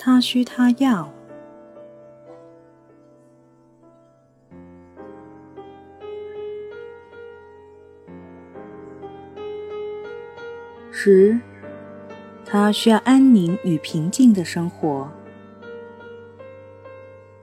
[0.00, 1.12] 他需他要。
[10.90, 11.38] 十，
[12.44, 15.10] 他需要安宁与平静的生活。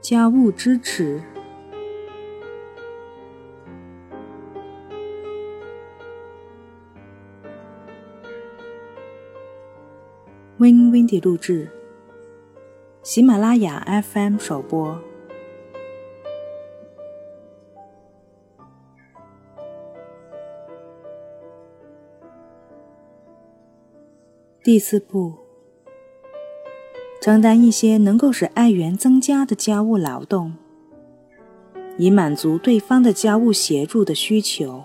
[0.02, 1.22] 家务支持。
[10.58, 11.70] Win Windy 录制，
[13.06, 15.00] 喜马拉雅 FM 首播。
[24.64, 25.36] 第四步，
[27.22, 30.56] 承担一些能够使爱源增加的家务劳动，
[32.00, 34.84] 以满足对方的家务协助的需求。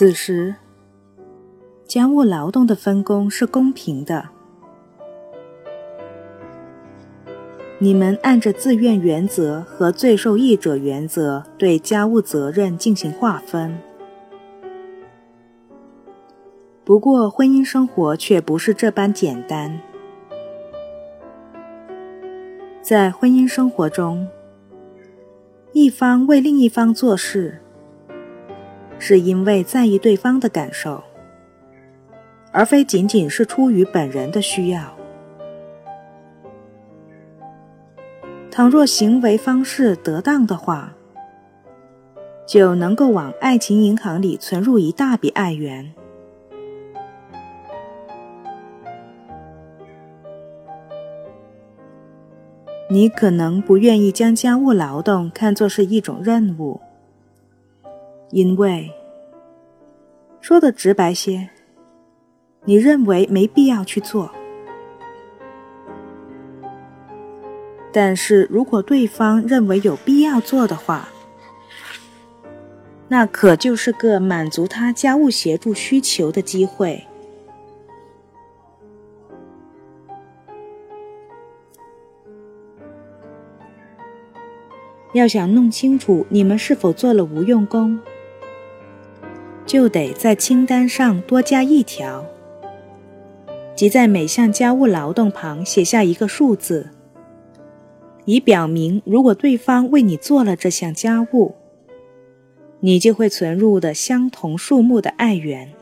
[0.00, 0.54] 此时，
[1.86, 4.30] 家务劳动的分工是公平的。
[7.78, 13.76] 你们按着自愿原则和最受益者原则对家务责任进行划分。
[16.82, 19.78] 不过，婚姻生活却不是这般简单。
[22.80, 24.26] 在婚姻生活中，
[25.74, 27.60] 一方为另一方做事，
[29.00, 31.02] 是因为在意对方的感受，
[32.52, 34.94] 而非仅仅是出于本人的需要。
[38.50, 40.92] 倘若行为方式得当的话，
[42.46, 45.94] 就能够往爱情银行里存入一大笔爱元。
[52.90, 56.80] 你可能不愿意将家务劳动看作是一种任务，
[58.30, 58.92] 因为
[60.40, 61.50] 说的直白些，
[62.64, 64.30] 你认为没必要去做。
[67.92, 71.08] 但是如果对方认为有必要做的话，
[73.08, 77.04] 那可就是个满足他家务协助需求的机会。
[85.12, 87.98] 要想弄清楚你们是否做了无用功，
[89.70, 92.26] 就得在清单上多加一条，
[93.76, 96.88] 即在每项家务劳动旁写下一个数字。
[98.24, 101.54] 以表明，如果对方为你做了这项家务，
[102.80, 105.72] 你就会存入的相同数目的爱元。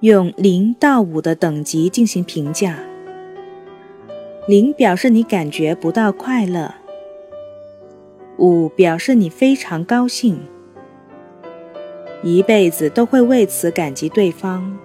[0.00, 2.80] 用零到五的等级进行评价。
[4.46, 6.74] 零表示你感觉不到快乐，
[8.38, 10.38] 五表示你非常高兴，
[12.22, 14.78] 一辈子都会为此感激对方。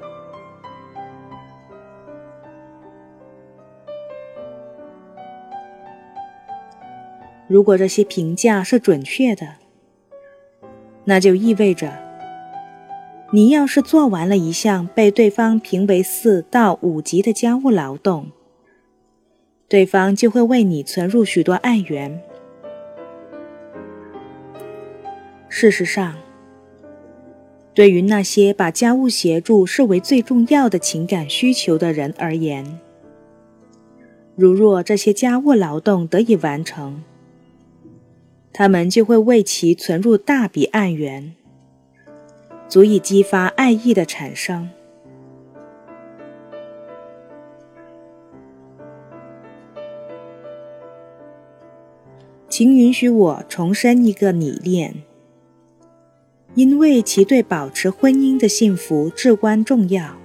[7.48, 9.56] 如果这些评价是准确的，
[11.04, 11.92] 那就意味着，
[13.34, 18.32] 你要是做完了一项被对方评为四到五级的家务劳动，
[19.68, 22.22] 对方就会为你存入许多爱元。
[25.54, 26.16] 事实上，
[27.74, 32.80] 对于那些把家务协助视为最重要的情感需求的人而言，
[34.38, 37.04] 如若这些家务劳动得以完成，
[38.54, 41.36] 他们就会为其存入大笔爱元，
[42.70, 44.70] 足以激发爱意的产生。
[52.48, 55.04] 请允许我重申一个理念，
[56.54, 60.18] 因为其对保持婚姻的幸福至关重要。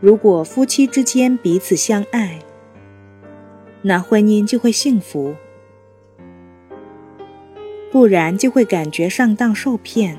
[0.00, 2.40] 如果夫妻之间彼此相爱，
[3.82, 5.34] 那婚姻就会幸福，
[7.90, 10.18] 不然就会感觉上当受骗。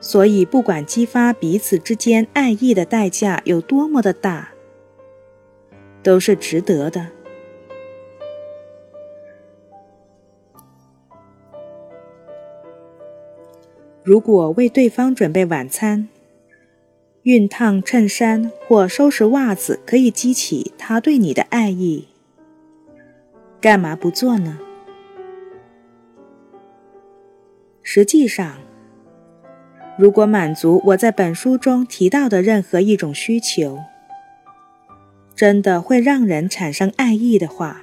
[0.00, 4.50] 所以，不管激发彼此之间爱意的代价有多么的大，
[6.02, 7.15] 都是值得的。
[14.06, 16.06] 如果为对方准备晚餐，
[17.24, 22.06] 熨烫衬衫或收拾袜子可以激起他对你的爱意，
[23.60, 24.60] 干嘛不做呢？
[27.82, 28.58] 实际上，
[29.98, 33.80] 如果满足我在本书中提到的任何一种需求，
[35.34, 37.82] 真的会让人产生爱意的话，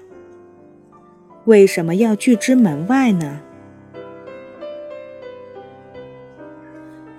[1.43, 3.41] 为什么要拒之门外呢？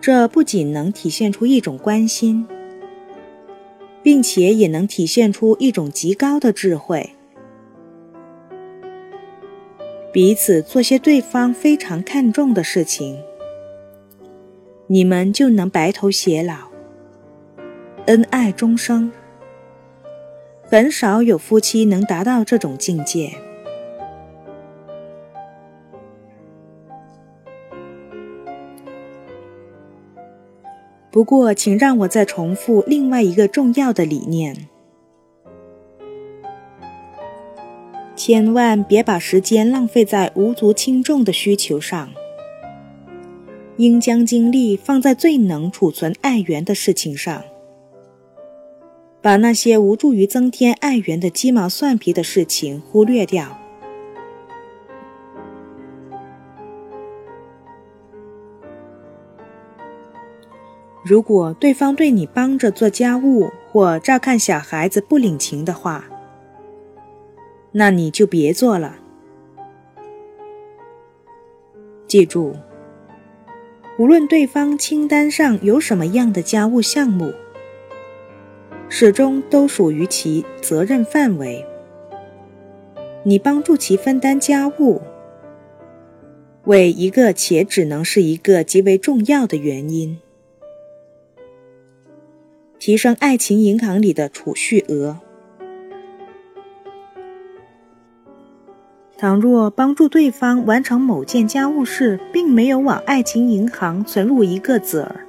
[0.07, 2.47] 这不仅能体现出一种关心，
[4.03, 7.15] 并且也能体现出一种极高的智慧。
[10.13, 13.19] 彼此做些对方非常看重的事情，
[14.89, 16.69] 你们就能白头偕老，
[18.05, 19.11] 恩爱终生。
[20.65, 23.33] 很少有夫妻能达到这种境界。
[31.15, 34.69] 不过，请让我再重复另外一个重要的理念：
[38.17, 42.11] 千万别把时间浪费在无足轻重的需求上，
[43.77, 47.45] 应将精力放在最能储存爱缘的事情上，
[49.23, 53.64] 把那些无助于增添爱缘的鸡毛蒜皮的事情忽略掉。
[61.05, 66.07] 如果对方对你帮着做家务或照看小孩子不领情的话，
[67.73, 68.97] 那你就别做了。
[72.07, 72.57] 记住，
[73.99, 77.35] 无论对方清单上有什么样的家务项目，
[78.89, 81.67] 始终都属于其责任范围。
[83.25, 85.03] 你帮助其分担家务，
[86.65, 90.19] 为一个且只能是一个极为重要的原因。
[92.85, 95.17] 提升爱情银行里的储蓄额。
[99.17, 105.25] 倘若帮助对方完成某件家务事，并没有往爱情银行存入一个子儿，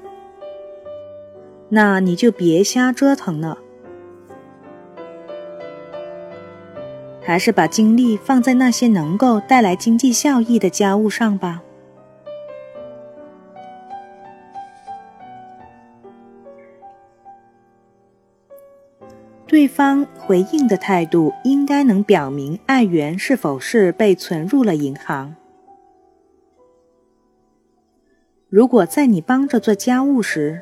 [1.69, 3.57] 那你就别瞎折腾了，
[7.22, 11.62] 还是把精力放在那些能够带来经济效益的家务上吧。
[19.56, 25.34] 对方回应的态度应该能表明爱缘是否是被存入了银行。
[28.50, 30.62] 如果在你帮着做家务时，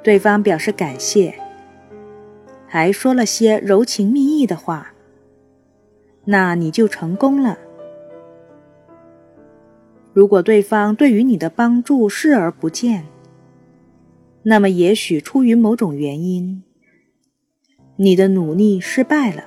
[0.00, 1.34] 对方表示感谢，
[2.68, 4.92] 还说了些柔情蜜意的话，
[6.26, 7.58] 那你就成功了。
[10.12, 13.06] 如果对方对于你的帮助视而不见，
[14.44, 16.62] 那么也许出于某种原因。
[18.02, 19.44] 你的努力失败了，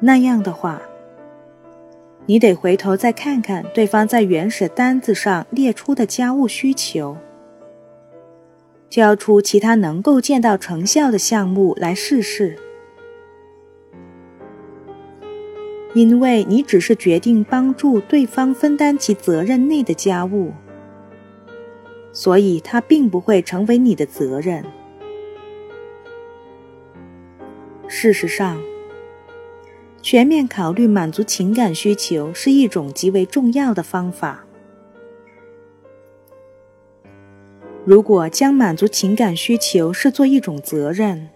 [0.00, 0.82] 那样的话，
[2.26, 7.16] 你得回头再看看对方在原始单子上列出的家务需求，
[8.90, 12.56] 交出其他能够见到成效的项目来试试。
[15.94, 20.50] 因为你只是决定帮助对方分担其责任内的家务，
[22.12, 24.64] 所以它并不会成为你的责任。
[27.86, 28.60] 事实上，
[30.02, 34.44] 全面考虑满足情感需求是一种极为重要的方法。
[37.84, 41.28] 如果将满足情感需求视作一种责任，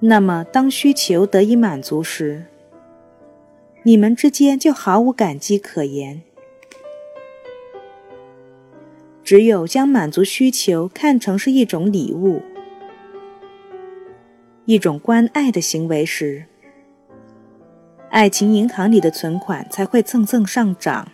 [0.00, 2.46] 那么当需求得以满足时，
[3.84, 6.22] 你们之间就毫无感激可言。
[9.22, 12.42] 只有将满足需求看成是一种礼物。
[14.66, 16.44] 一种关爱的行为时，
[18.10, 21.06] 爱情银行里的存款才会蹭蹭上涨。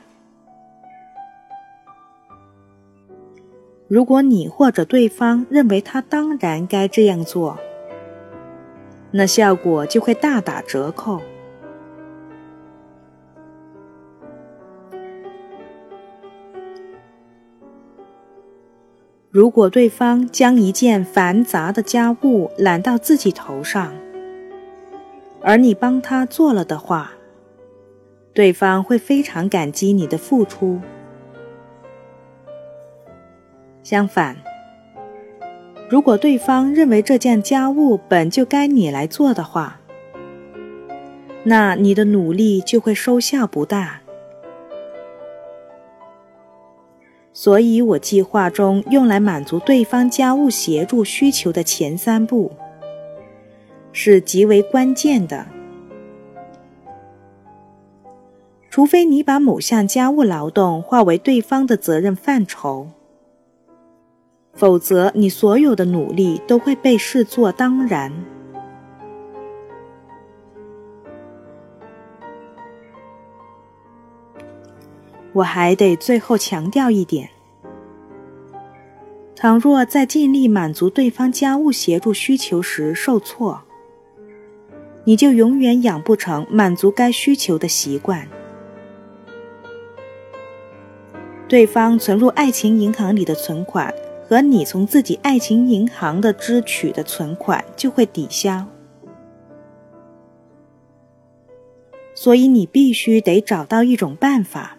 [3.88, 7.58] 如果你或者对方认为他当然该这样做，
[9.10, 11.20] 那效果就会大打折扣。
[19.32, 23.94] 如果对方将一件繁杂的家务揽到自己头上，
[25.40, 27.12] 而你帮他做了的话，
[28.34, 30.78] 对方会非常感激你的付出。
[33.82, 34.36] 相反，
[35.88, 39.80] 如果对方认为这件家务本就该你来做的话，
[41.44, 44.01] 那你的努力就会收效不大。
[47.42, 52.52] 所以，我计划中用来满足对方家务协助需求的前三步
[53.90, 55.44] 是极为关键的。
[58.70, 62.86] 除非你把某项家务劳动化为对方的责任范畴，
[64.52, 68.12] 否则你所有的努力都会被视作当然。
[75.34, 77.30] 我还得最后强调一点：
[79.34, 83.62] 倘若在尽力满足对方家务协助需求时受挫，
[85.04, 88.28] 你就永远养不成满足该需求的习惯。
[91.48, 93.92] 对方存入爱情银行里的存款
[94.26, 98.66] 和你从自己爱情银行的支取的存款就会抵消，
[102.14, 104.78] 所以你必须得找到一种办法，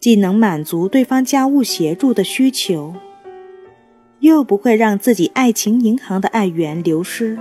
[0.00, 2.94] 既能满足对方家务协助的需求，
[4.20, 7.38] 又不会让自己爱情银行的爱源流失。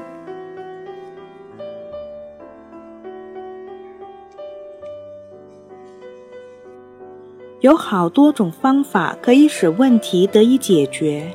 [7.61, 11.31] 有好多种方法可以使问题得以解决。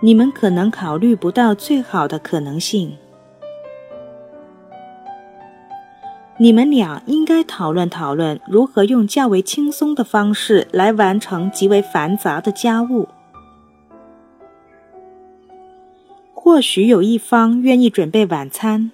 [0.00, 2.96] 你们可能考虑不到最好的可能性。
[6.38, 13.08] 你们俩应该讨论讨论如何用较为轻松的方式来完成极为繁杂的家务。
[16.34, 18.90] 或许有一方愿意准备晚餐，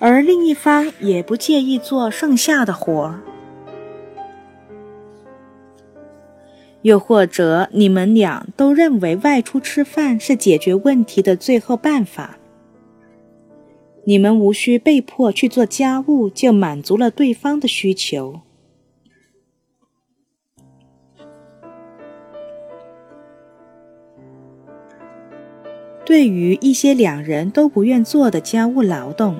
[0.00, 3.20] 而另一方也不介意做剩下的活儿。
[6.82, 12.36] 又或者，你们俩都认为外出吃饭是解决问题的最后办法。
[14.06, 18.40] 你们无需被迫去做家务，就满足了对方的需求。
[26.04, 29.38] 对于一些两人都不愿做的家务劳动，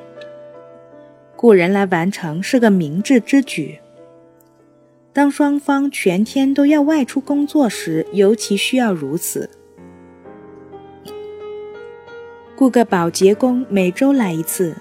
[1.36, 3.78] 雇人来完成是个明智之举。
[5.12, 9.50] 当双方全天都要外出工作时，尤其需要如此。
[12.64, 14.74] 雇个保洁工每周来一次，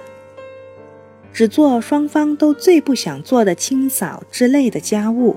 [1.34, 5.36] 只做双方都最不想做的清扫之类的家务。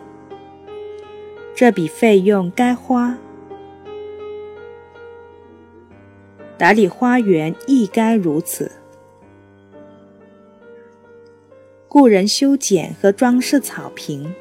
[1.57, 3.19] 这笔费用该花。
[6.57, 8.71] 打理花园亦该如此。
[11.89, 14.33] 雇人修剪和装饰草坪。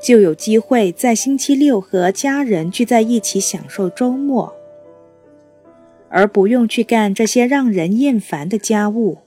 [0.00, 4.54] 就有机会在星期六和家人聚在一起享受周末，
[6.14, 9.18] 而不用去干这些让人厌烦的家务。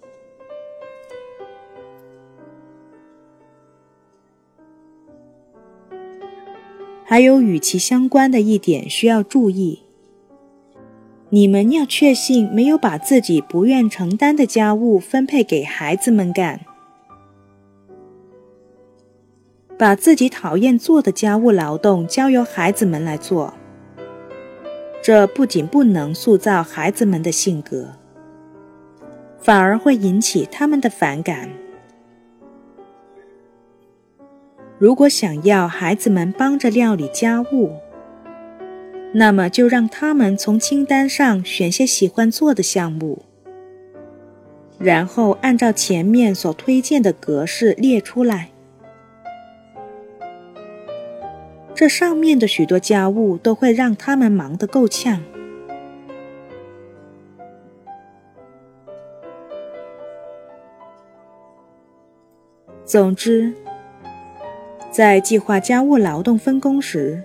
[7.03, 9.83] 还有与其相关的一点需要注意：
[11.29, 16.61] 你们要确信没有把自己不愿承担的家务分配给孩子们干。
[19.77, 23.53] 把自己讨厌做的家务劳动交由孩子们来做，
[25.07, 27.93] 这不仅不能塑造孩子们的性格，
[29.39, 31.49] 反而会引起他们的反感。
[34.77, 37.71] 如果想要孩子们帮着料理家务，
[39.13, 43.23] 那么就让他们从清单上选些喜欢做的项目，
[44.77, 48.49] 然后按照前面所推荐的格式列出来。
[51.77, 55.21] 这上面的许多家务都会让他们忙得够呛。
[62.83, 63.53] 总之，
[64.89, 67.21] 在计划家务劳动分工时，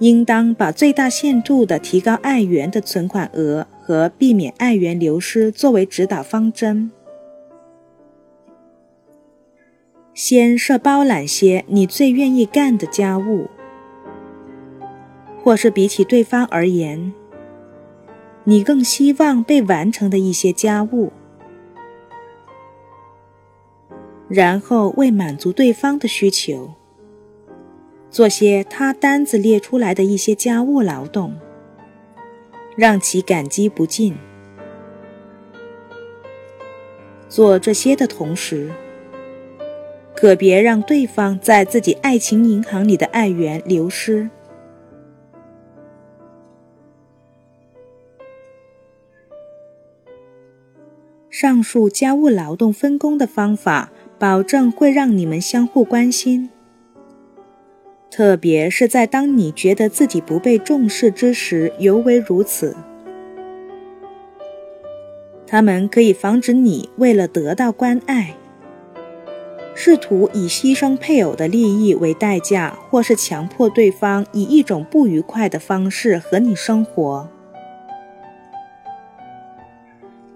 [0.00, 6.90] 应当把最大限度地提高爱源的存款额和避免爱源流失作为指导方针。
[10.14, 13.50] 先设包揽些你最愿意干的家务，
[15.42, 17.12] 或是比起对方而言，
[18.44, 21.12] 你更希望被完成的一些家务，
[24.28, 26.74] 然后为满足对方的需求，
[28.08, 31.34] 做些他单子列出来的一些家务劳动，
[32.76, 34.16] 让其感激不尽。
[37.28, 38.70] 做这些的同时。
[40.14, 44.30] 可别让对方在自己爱情银行里的爱源流失。
[51.28, 56.48] 上述家务劳动分工的方法，保证会让你们相互关心，
[58.08, 62.76] 特别是在当你觉得自己不被重视之时，尤为如此。
[65.44, 68.36] 他们可以防止你为了得到关爱。
[69.74, 77.28] 试图以牺牲配偶的利益为代价，或是强迫对方以一种不愉快的方式和你生活。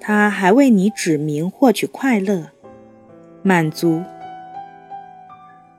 [0.01, 2.49] 他还为你指明获取快乐、
[3.43, 4.03] 满足、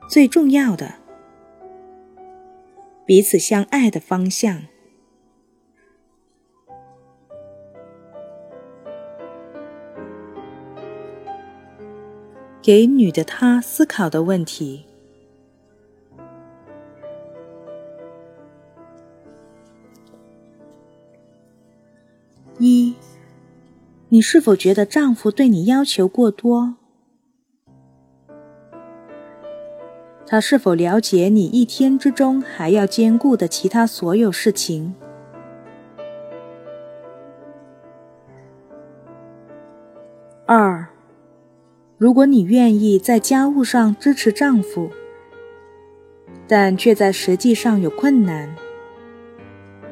[0.08, 0.94] 最重要的，
[3.06, 4.64] 彼此相爱的方向。
[12.62, 14.86] 给女的她思考的问题：
[22.60, 22.94] 一，
[24.10, 26.76] 你是否觉得丈夫对你要求过多？
[30.28, 34.94] 他是否了解你一天之中还要兼顾的其他所有事情？
[42.00, 44.90] 如果你愿意在家务上支持丈夫，
[46.48, 48.56] 但却在实际上有困难，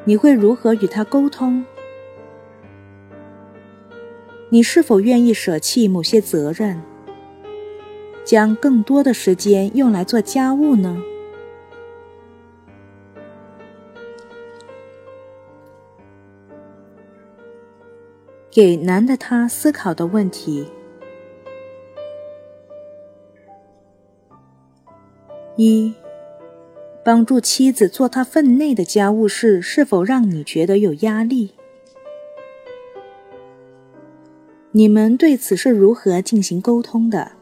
[0.06, 1.62] 你会如何与他沟通？
[4.48, 6.80] 你是否愿意舍弃某些责任？
[8.24, 11.02] 将更多的时间用来做家务呢？
[18.50, 20.66] 给男的他思考的问题：
[25.60, 25.92] 一，
[27.04, 31.50] 帮助妻子做她分内的家务事，是否让你觉得有压力？
[34.70, 37.32] 你们对此是如何进行沟通的？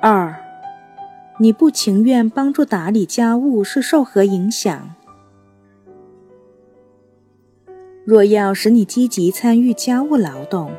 [0.00, 0.34] 二，
[1.38, 4.94] 你不情愿帮助打理家务是受何影响？
[8.06, 10.72] 若要使你积极参与家务劳动，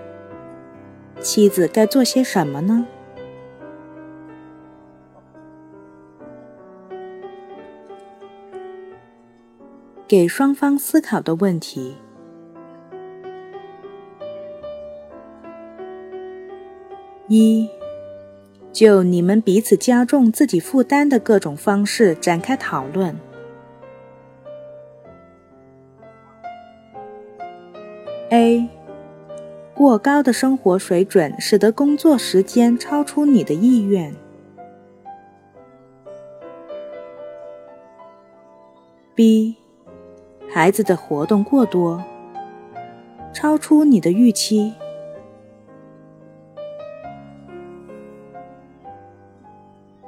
[1.21, 2.85] 妻子该做些什么呢？
[10.07, 11.95] 给双方思考的问题：
[17.27, 17.69] 一。
[18.73, 23.13] 就你们彼此加重自己负担的各种方式展开讨论。
[28.29, 28.67] A，
[29.81, 34.15] 过高的生活水准使得工作时间超出你的意愿。
[39.15, 39.55] B，
[40.47, 42.03] 孩子的活动过多，
[43.33, 44.71] 超出你的预期。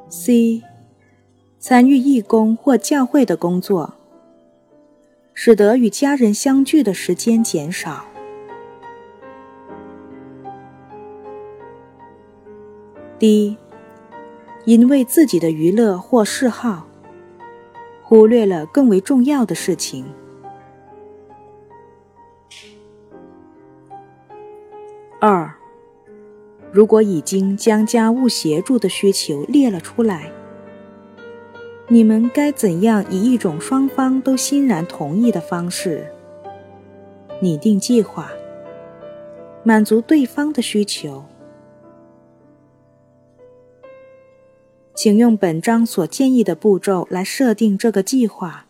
[0.07, 0.61] C，
[1.57, 3.95] 参与义工或教会的工作，
[5.33, 8.12] 使得与家人相聚的时间减少。
[13.25, 13.55] 一
[14.65, 16.85] 因为自己的娱乐或嗜好，
[18.01, 20.05] 忽略了更为重要的事情。
[25.21, 25.49] 二。
[26.73, 30.29] 如果已经将家务协助的需求列了出来，
[31.87, 36.11] 你们该怎样以一种双方都欣然同意的方式
[37.39, 38.29] 拟定计划，
[39.63, 41.23] 满足对方的需求？
[45.03, 48.65] 请用本章所建议的步骤来设定这个计划。